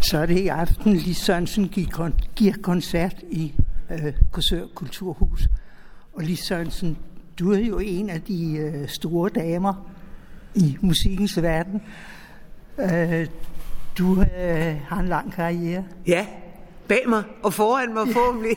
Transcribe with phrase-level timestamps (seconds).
[0.00, 1.68] Så er det i aften, Lis Sørensen
[2.36, 3.54] giver koncert i
[3.90, 5.48] øh, Korsør Kulturhus.
[6.12, 6.98] Og Lis Sørensen,
[7.38, 9.74] du er jo en af de øh, store damer
[10.54, 11.82] i musikkens verden.
[12.78, 13.26] Øh,
[13.98, 15.84] du øh, har en lang karriere.
[16.06, 16.26] Ja,
[16.88, 18.56] bag mig og foran mig forhåbentlig.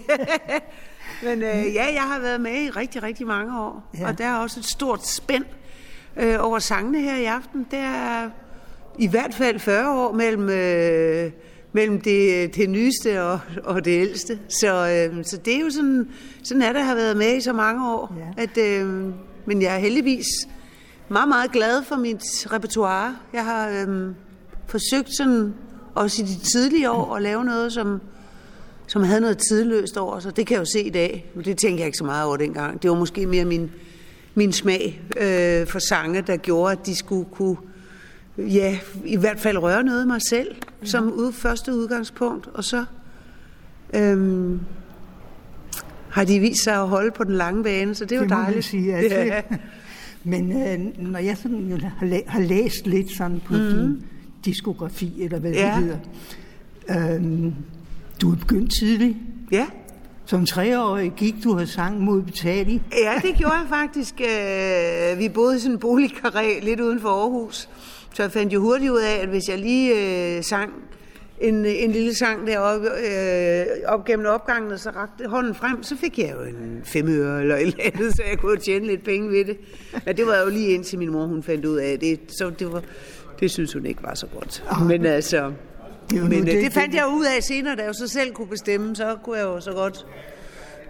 [1.25, 3.89] Men øh, ja, jeg har været med i rigtig, rigtig mange år.
[3.97, 4.07] Ja.
[4.07, 5.45] Og der er også et stort spænd
[6.17, 7.67] øh, over sangene her i aften.
[7.71, 8.29] Der er
[8.99, 11.32] i hvert fald 40 år mellem, øh,
[11.73, 14.39] mellem det, det nyeste og, og det ældste.
[14.47, 16.07] Så, øh, så det er jo sådan,
[16.43, 18.15] sådan er det have været med i så mange år.
[18.18, 18.43] Ja.
[18.43, 19.13] At, øh,
[19.46, 20.27] men jeg er heldigvis
[21.09, 23.15] meget, meget glad for mit repertoire.
[23.33, 24.11] Jeg har øh,
[24.68, 25.54] forsøgt sådan,
[25.96, 28.01] også i de tidlige år at lave noget, som,
[28.87, 30.35] som havde noget tidløst over sig.
[30.35, 32.38] Det kan jeg jo se i dag, men det tænker jeg ikke så meget over
[32.38, 32.81] dengang.
[32.81, 33.71] Det var måske mere min,
[34.35, 37.58] min smag øh, for sange, der gjorde, at de skulle kunne
[38.38, 40.85] ja, i hvert fald røre noget af mig selv, ja.
[40.85, 42.47] som ud, første udgangspunkt.
[42.53, 42.85] Og så
[43.93, 44.59] øhm,
[46.09, 48.65] har de vist sig at holde på den lange bane, så det er jo dejligt.
[48.65, 49.17] Sige, altså.
[49.19, 49.41] ja.
[50.23, 53.59] Men øh, når jeg sådan, har, læ- har læst lidt sådan på mm.
[53.59, 54.03] din
[54.45, 55.73] diskografi, eller hvad ja.
[55.75, 55.83] det
[56.89, 57.53] hedder, øhm,
[58.21, 59.17] du er begyndt tidligt.
[59.51, 59.67] Ja.
[60.25, 62.83] Som treårig gik du og sang mod betaling.
[63.03, 64.21] Ja, det gjorde jeg faktisk.
[64.21, 67.69] Øh, vi boede i sådan en boligkarré lidt uden for Aarhus.
[68.13, 69.93] Så jeg fandt jo hurtigt ud af, at hvis jeg lige
[70.37, 70.73] øh, sang
[71.41, 75.95] en, en lille sang deroppe øh, op gennem opgangen, og så rakte hånden frem, så
[75.97, 79.29] fik jeg jo en femøre eller et eller andet, så jeg kunne tjene lidt penge
[79.29, 79.57] ved det.
[80.05, 82.71] Men det var jo lige indtil min mor hun fandt ud af det, så det,
[82.71, 82.81] var,
[83.39, 84.63] det synes hun ikke var så godt.
[84.87, 85.51] Men altså,
[86.09, 88.95] det, men, det, det fandt jeg ud af senere, da jeg så selv kunne bestemme,
[88.95, 90.05] så kunne jeg jo så godt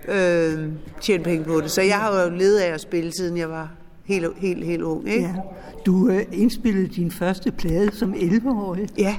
[0.08, 0.70] øh,
[1.02, 1.72] tjene penge på det.
[1.72, 3.81] Så jeg har jo levet af at spille, siden jeg var
[4.14, 5.10] helt, helt, helt ung.
[5.10, 5.24] Ikke?
[5.24, 5.34] Ja.
[5.86, 8.88] Du øh, indspillede din første plade som 11-årig.
[8.98, 9.16] Ja.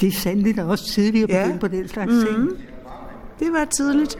[0.00, 1.44] Det er sandelig da også tidligere ja.
[1.44, 2.48] begyndt på den slags mm-hmm.
[2.48, 2.58] ting.
[3.40, 4.18] Det var tidligt.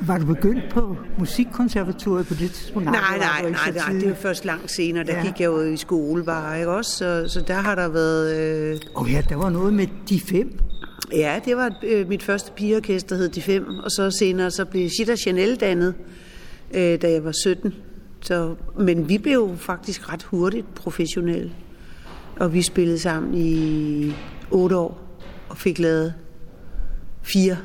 [0.00, 2.90] Var du begyndt på musikkonservatoriet på det tidspunkt?
[2.90, 5.04] Nej, nej, nej, nej, nej, det var først langt senere.
[5.04, 5.24] Der ja.
[5.24, 6.90] gik jeg jo i skole bare, ikke også?
[6.90, 8.36] Så, så der har der været...
[8.38, 8.80] Øh...
[8.94, 10.58] Oh ja, der var noget med de fem.
[11.12, 14.90] Ja, det var øh, mit første pigeorkester, hed De Fem, og så senere så blev
[14.90, 15.94] Chita Chanel dannet,
[16.74, 17.74] øh, da jeg var 17.
[18.24, 21.52] Så, men vi blev faktisk ret hurtigt professionelle,
[22.40, 24.12] og vi spillede sammen i
[24.50, 25.18] otte år
[25.48, 26.14] og fik lavet
[27.22, 27.56] fire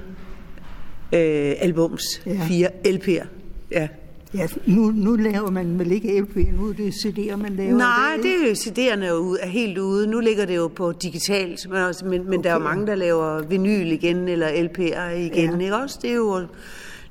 [1.13, 2.47] øh, albums, ja.
[2.47, 3.25] fire LP'er.
[3.71, 3.87] Ja.
[4.33, 7.77] Ja, nu, nu laver man vel ikke LP'er, nu er det CD'er, man laver.
[7.77, 10.07] Nej, det, det er jo CD'erne er, er helt ude.
[10.07, 12.43] Nu ligger det jo på digitalt, men, også, men, men okay.
[12.43, 15.59] der er jo mange, der laver vinyl igen, eller LP'er igen, ja.
[15.59, 15.99] ikke også?
[16.01, 16.41] Det er jo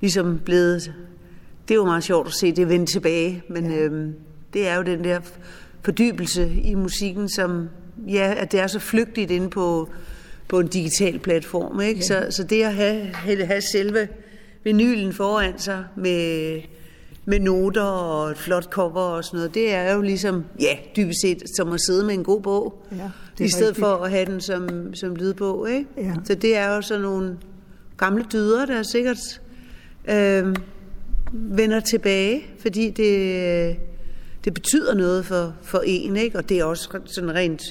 [0.01, 0.93] ligesom blevet...
[1.69, 3.79] Det er jo meget sjovt at se det vende tilbage, men ja.
[3.79, 4.15] øhm,
[4.53, 5.21] det er jo den der
[5.83, 7.69] fordybelse i musikken, som,
[8.09, 9.89] ja, at det er så flygtigt inde på
[10.49, 11.81] på en digital platform.
[11.81, 12.01] Ikke?
[12.01, 12.07] Ja.
[12.07, 13.07] Så, så det at have,
[13.45, 14.09] have selve
[14.65, 16.61] vinylen foran sig med,
[17.25, 21.21] med noter og et flot cover og sådan noget, det er jo ligesom, ja, dybest
[21.21, 23.11] set som at sidde med en god bog, ja,
[23.45, 23.87] i stedet rigtigt.
[23.87, 25.71] for at have den som, som lydbog.
[25.71, 25.87] Ikke?
[25.97, 26.15] Ja.
[26.25, 27.39] Så det er jo sådan nogle
[27.97, 29.41] gamle dyder, der sikkert
[30.09, 30.57] øh,
[31.33, 33.77] vender tilbage, fordi det,
[34.45, 36.39] det betyder noget for, for en, ikke?
[36.39, 37.63] og det er også sådan rent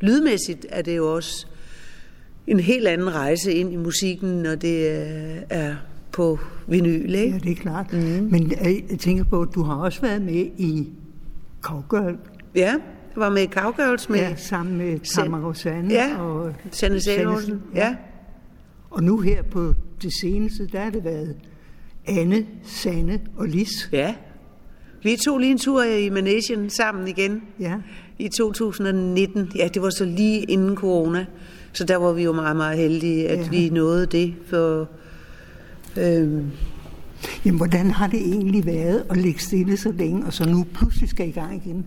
[0.00, 1.46] lydmæssigt, er det jo også
[2.46, 4.90] en helt anden rejse ind i musikken, når det
[5.50, 5.74] er
[6.12, 7.14] på vinyl.
[7.14, 7.32] Ikke?
[7.32, 7.92] Ja, det er klart.
[7.92, 8.28] Mm.
[8.30, 8.52] Men
[8.90, 10.88] jeg tænker på, at du har også været med i
[11.60, 12.16] Cowgirl.
[12.54, 12.80] Ja, jeg
[13.16, 14.18] var med i Cowgirls med...
[14.18, 16.54] Ja, sammen med Tamara Rosanne ja, og...
[16.70, 17.62] Sanne Sælhåsen.
[17.74, 17.86] Ja.
[17.86, 17.96] ja.
[18.90, 21.36] Og nu her på det seneste, der har det været
[22.06, 23.88] Anne, Sanne og Lis.
[23.92, 24.14] Ja.
[25.02, 27.42] Vi tog lige en tur i Manesien sammen igen.
[27.60, 27.74] Ja.
[28.18, 29.52] I 2019.
[29.56, 31.26] Ja, det var så lige inden corona.
[31.72, 33.48] Så der var vi jo meget, meget heldige, at ja.
[33.50, 34.34] vi nåede det.
[34.46, 34.88] For,
[35.96, 36.50] øhm,
[37.44, 41.08] Jamen, hvordan har det egentlig været at ligge stille så længe, og så nu pludselig
[41.08, 41.86] skal i gang igen?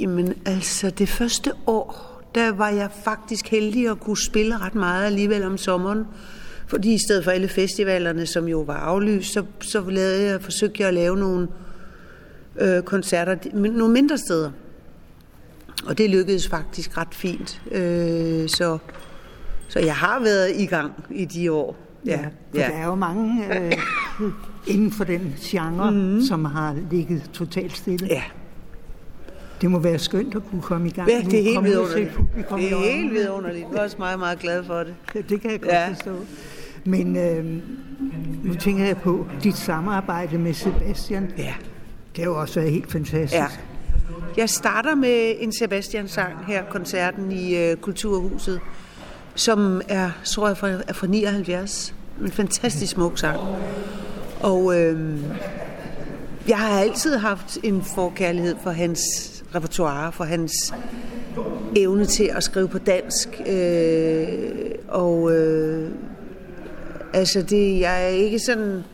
[0.00, 5.06] Jamen, altså, det første år, der var jeg faktisk heldig at kunne spille ret meget
[5.06, 6.04] alligevel om sommeren.
[6.68, 10.80] Fordi i stedet for alle festivalerne, som jo var aflyst, så, så lavede jeg, forsøgte
[10.80, 11.48] jeg at lave nogle
[12.60, 14.50] øh, koncerter nogle mindre steder.
[15.86, 17.62] Og det lykkedes faktisk ret fint.
[17.70, 18.78] Øh, så
[19.68, 21.76] så jeg har været i gang i de år.
[22.06, 22.18] Ja, ja
[22.50, 22.66] for ja.
[22.66, 23.72] der er jo mange øh,
[24.66, 26.22] inden for den genre, mm-hmm.
[26.22, 28.06] som har ligget totalt stille.
[28.06, 28.22] Ja.
[29.60, 31.10] Det må være skønt at kunne komme i gang.
[31.10, 32.10] Ja, det er helt vidunderligt.
[32.36, 33.66] Det er helt vidunderligt.
[33.72, 34.94] Jeg er også meget, meget glad for det.
[35.14, 35.88] Ja, det kan jeg godt ja.
[35.88, 36.16] forstå.
[36.88, 37.44] Men øh,
[38.44, 41.32] nu tænker jeg på dit samarbejde med Sebastian.
[41.38, 41.54] Ja.
[42.16, 43.34] Det har jo også været helt fantastisk.
[43.34, 43.46] Ja.
[44.36, 48.60] Jeg starter med en Sebastian-sang her, koncerten i øh, Kulturhuset
[49.38, 51.94] som er, tror jeg, fra, er fra 79.
[52.20, 53.40] En fantastisk smuk sang.
[54.40, 55.20] Og øh,
[56.48, 59.00] jeg har altid haft en forkærlighed for hans
[59.54, 60.74] repertoire, for hans
[61.76, 63.28] evne til at skrive på dansk.
[63.46, 64.38] Øh,
[64.88, 65.90] og øh,
[67.12, 68.84] altså det, jeg er ikke sådan,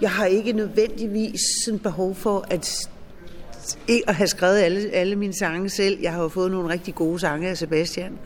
[0.00, 2.88] jeg har ikke nødvendigvis sådan behov for at
[4.06, 5.98] at have skrevet alle, alle mine sange selv.
[6.02, 8.18] Jeg har jo fået nogle rigtig gode sange af Sebastian.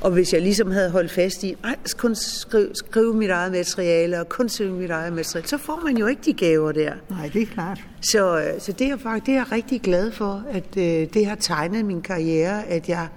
[0.00, 4.20] Og hvis jeg ligesom havde holdt fast i, nej, kun skrive, skrive mit eget materiale
[4.20, 6.92] og kun synge mit eget materiale, så får man jo ikke de gaver der.
[7.10, 7.80] Nej, det er klart.
[8.00, 11.26] Så, øh, så det, er faktisk, det er jeg rigtig glad for, at øh, det
[11.26, 13.08] har tegnet min karriere, at jeg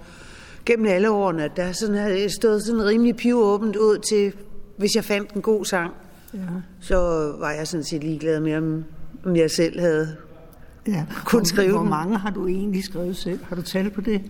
[0.66, 4.32] gennem alle årene, der sådan har stået sådan rimelig pivåbent ud til,
[4.80, 5.92] hvis jeg fandt en god sang,
[6.34, 6.38] ja.
[6.80, 6.96] så
[7.38, 8.84] var jeg sådan set ligeglad med, om,
[9.24, 10.16] om jeg selv havde
[10.86, 11.06] ja.
[11.24, 13.44] kun skrive Hvor mange har du egentlig skrevet selv?
[13.44, 14.22] Har du talt på det?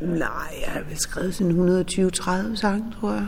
[0.00, 3.26] Nej, jeg har vel skrevet sådan 120-30 sange, tror jeg.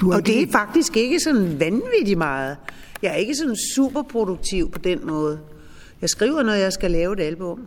[0.00, 2.56] Du og det er faktisk ikke sådan vanvittigt meget.
[3.02, 5.40] Jeg er ikke sådan super produktiv på den måde.
[6.00, 7.66] Jeg skriver, når jeg skal lave et album.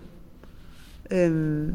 [1.11, 1.73] Øhm,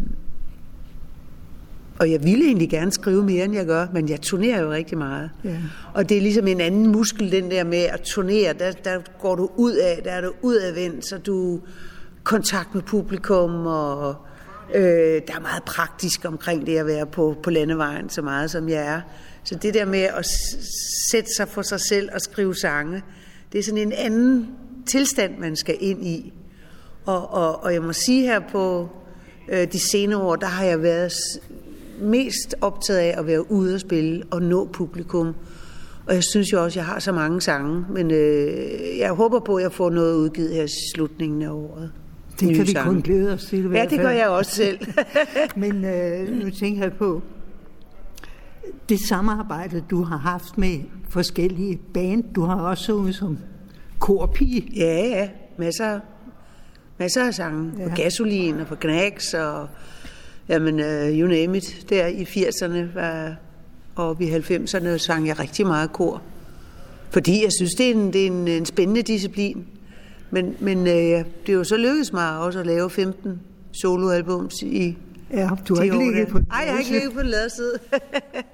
[2.01, 4.99] og jeg ville egentlig gerne skrive mere, end jeg gør, men jeg turnerer jo rigtig
[4.99, 5.31] meget.
[5.45, 5.57] Ja.
[5.95, 8.53] Og det er ligesom en anden muskel, den der med at turnere.
[8.53, 11.61] Der, der går du ud af, der er du udadvendt, så du
[12.25, 14.17] kontakt med publikum, og
[14.75, 14.83] øh,
[15.27, 18.87] der er meget praktisk omkring det at være på, på landevejen, så meget som jeg
[18.87, 19.01] er.
[19.45, 20.27] Så det der med at
[21.11, 23.03] sætte sig for sig selv og skrive sange,
[23.53, 24.49] det er sådan en anden
[24.87, 26.33] tilstand, man skal ind i.
[27.05, 28.89] Og, og, og jeg må sige her på
[29.49, 31.13] øh, de senere år, der har jeg været
[32.01, 35.35] mest optaget af at være ude og spille og nå publikum.
[36.07, 39.41] Og jeg synes jo også, at jeg har så mange sange, men øh, jeg håber
[39.41, 41.93] på, at jeg får noget udgivet her i slutningen af året.
[42.41, 42.93] Det Nye kan vi sange.
[42.93, 43.71] kun glæde os til.
[43.73, 44.79] Ja, det gør jeg også selv.
[45.57, 47.23] Men øh, nu tænker jeg på,
[48.89, 53.39] det samarbejde, du har haft med forskellige band, du har også sunget som
[53.99, 54.73] korpige.
[54.77, 56.01] ja, ja, masser,
[56.99, 57.73] masser af sange.
[57.79, 57.89] Ja.
[57.89, 59.69] På Gasolin og på Knacks og
[60.51, 61.87] jamen, uh, you name it.
[61.89, 63.37] Der i 80'erne var,
[63.95, 66.23] og i 90'erne sang jeg rigtig meget kor.
[67.11, 69.67] Fordi jeg synes, det er en, det er en, en spændende disciplin.
[70.31, 73.41] Men, men uh, det er jo så lykkedes mig også at lave 15
[73.73, 74.97] soloalbums i
[75.33, 77.29] Ja, du har 10 ikke ligget på den Nej, jeg har ikke ligget på den
[77.29, 77.79] lade side.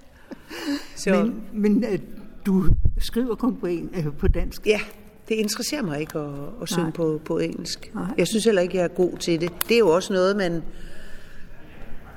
[1.04, 1.98] så, Men, men øh,
[2.46, 2.64] du
[2.98, 4.66] skriver kun på, en, øh, på dansk.
[4.66, 4.80] Ja,
[5.28, 6.30] det interesserer mig ikke at,
[6.62, 6.92] at synge Nej.
[6.92, 7.90] på, på engelsk.
[7.94, 8.04] Nej.
[8.18, 9.52] Jeg synes heller ikke, jeg er god til det.
[9.68, 10.62] Det er jo også noget, man...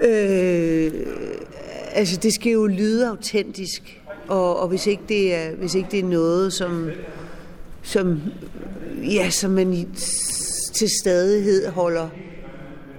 [0.03, 0.91] Øh,
[1.91, 4.01] altså, det skal jo lyde autentisk.
[4.27, 6.89] Og, og hvis, ikke det er, hvis ikke det er noget, som,
[7.81, 8.21] som,
[9.03, 9.87] ja, som man i,
[10.73, 12.09] til stadighed holder,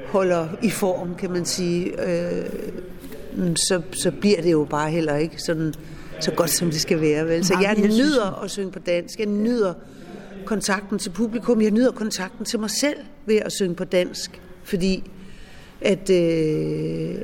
[0.06, 2.47] holder i form, kan man sige, øh,
[3.56, 5.75] så, så bliver det jo bare heller ikke sådan
[6.20, 7.26] så godt, som det skal være.
[7.26, 7.44] Vel?
[7.44, 9.19] Så jeg nyder at synge på dansk.
[9.19, 9.75] Jeg nyder
[10.44, 11.62] kontakten til publikum.
[11.62, 14.41] Jeg nyder kontakten til mig selv ved at synge på dansk.
[14.64, 15.11] Fordi
[15.81, 17.15] at, øh,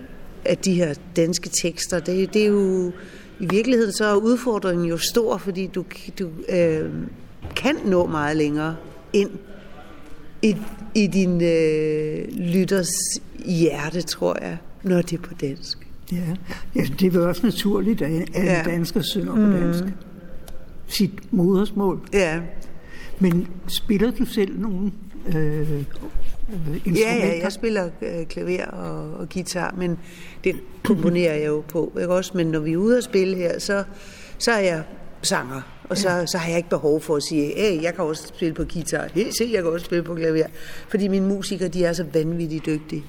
[0.45, 2.93] at de her danske tekster, det, det er jo
[3.41, 5.85] i virkeligheden så er udfordringen jo stor, fordi du,
[6.19, 6.91] du øh,
[7.57, 8.77] kan nå meget længere
[9.13, 9.31] ind
[10.43, 10.57] i,
[10.95, 12.89] i din øh, lytters
[13.47, 15.79] hjerte, tror jeg, når det er på dansk.
[16.13, 16.17] Ja.
[16.77, 18.63] ja, det er også naturligt, at alle Ja.
[18.65, 19.85] danskere synger på dansk.
[20.87, 22.01] Sit modersmål.
[22.13, 22.41] Ja,
[23.19, 24.93] Men spiller du selv nogle
[25.37, 25.83] øh?
[26.87, 29.99] Ja, ja, jeg spiller øh, klaver og, og guitar, men
[30.45, 32.33] det komponerer jeg jo på, ikke også?
[32.35, 33.85] Men når vi er ude at spille her, så,
[34.39, 34.83] så er jeg
[35.23, 38.27] sanger, og så, så har jeg ikke behov for at sige, hey, jeg kan også
[38.27, 40.47] spille på guitar, hey, se, jeg kan også spille på klaver,
[40.89, 43.05] fordi mine musikere, de er så vanvittigt dygtige.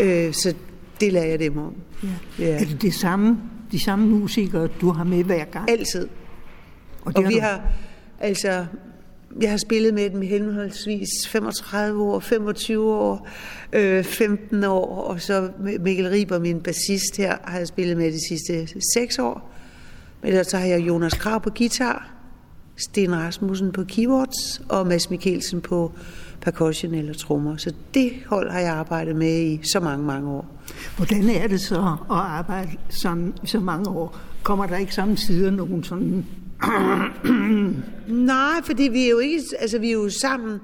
[0.00, 0.54] Øh, så
[1.00, 1.74] det lader jeg dem om.
[2.02, 2.08] Ja.
[2.44, 2.54] Ja.
[2.54, 3.38] Er det det samme,
[3.72, 5.70] de samme musikere, du har med hver gang?
[5.70, 6.08] Altid.
[7.04, 7.60] Og, Og har vi du- har,
[8.20, 8.66] altså,
[9.40, 13.28] jeg har spillet med dem i henholdsvis 35 år, 25 år,
[13.72, 18.28] øh, 15 år, og så Mikkel Riber, min bassist her, har jeg spillet med de
[18.28, 19.54] sidste 6 år.
[20.22, 22.10] Men ellers så har jeg Jonas Krav på guitar,
[22.76, 25.92] Sten Rasmussen på keyboards, og Mads Mikkelsen på
[26.40, 27.56] percussion eller trommer.
[27.56, 30.46] Så det hold har jeg arbejdet med i så mange, mange år.
[30.96, 34.18] Hvordan er det så at arbejde sammen så mange år?
[34.42, 36.26] Kommer der ikke samtidig nogen sådan...
[38.08, 40.60] Nej, fordi vi er jo ikke, altså vi er jo sammen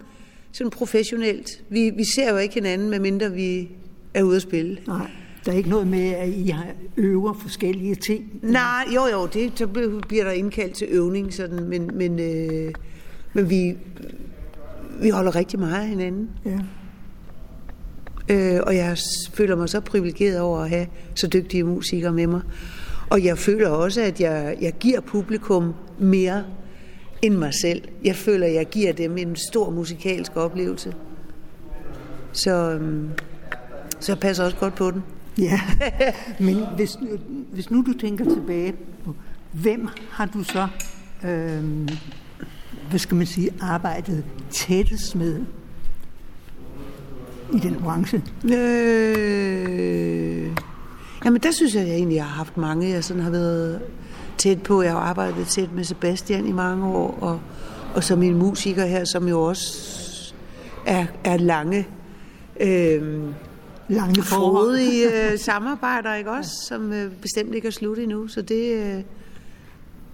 [0.52, 1.50] sådan professionelt.
[1.68, 3.68] Vi, vi ser jo ikke hinanden, medmindre vi
[4.14, 4.78] er ude at spille.
[4.86, 5.10] Nej,
[5.44, 8.30] der er ikke noget med, at I har øver forskellige ting.
[8.42, 9.66] Nej, jo jo, det, så
[10.08, 12.72] bliver der indkaldt til øvning, sådan, men, men, øh,
[13.32, 13.76] men vi,
[15.00, 16.30] vi holder rigtig meget af hinanden.
[16.44, 16.58] Ja.
[18.28, 18.96] Øh, og jeg
[19.34, 22.40] føler mig så privilegeret over at have så dygtige musikere med mig.
[23.10, 26.44] Og jeg føler også, at jeg, jeg giver publikum mere
[27.22, 27.82] end mig selv.
[28.04, 30.94] Jeg føler, at jeg giver dem en stor musikalsk oplevelse.
[32.32, 33.08] Så, øhm,
[34.00, 35.02] så jeg passer også godt på den.
[35.38, 35.60] Ja,
[36.40, 36.98] men hvis,
[37.52, 39.14] hvis nu du tænker tilbage på,
[39.52, 40.68] hvem har du så,
[41.24, 41.88] øh,
[42.90, 45.40] hvad skal man sige, arbejdet tættest med
[47.52, 48.22] i den branche?
[48.44, 50.56] Øh,
[51.24, 53.80] jamen, der synes jeg, jeg egentlig har haft mange, jeg sådan har været
[54.38, 54.82] tæt på.
[54.82, 57.40] Jeg har arbejdet tæt med Sebastian i mange år, og,
[57.94, 60.34] og så min musiker her, som jo også
[60.86, 61.86] er, er lange,
[62.60, 63.22] øh,
[63.88, 64.66] Lange forhold.
[64.66, 66.50] frodige øh, samarbejder, ikke også?
[66.68, 68.82] Som øh, bestemt ikke er slut endnu, så det, øh,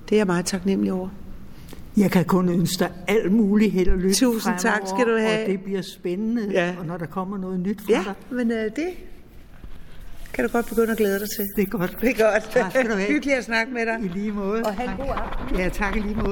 [0.08, 1.08] det er jeg meget taknemmelig over.
[1.96, 5.18] Jeg kan kun ønske dig alt muligt held og lykke Tusind fremover, tak skal du
[5.18, 5.42] have.
[5.42, 6.74] Og det bliver spændende, Ja.
[6.78, 8.14] og når der kommer noget nyt fra Ja, dig.
[8.36, 8.88] men øh, det
[10.40, 11.44] kan du godt begynde at glæde dig til.
[11.56, 12.00] Det er godt.
[12.00, 12.42] Det er godt.
[12.50, 13.08] Tak skal du have.
[13.14, 13.96] Hyggeligt at snakke med dig.
[14.04, 14.62] I lige måde.
[14.62, 15.58] Og have en god aften.
[15.58, 16.28] Ja, tak i lige måde.